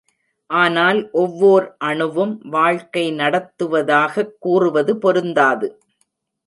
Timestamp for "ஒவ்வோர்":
1.13-1.67